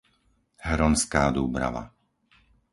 [0.69, 1.83] Hronská Dúbrava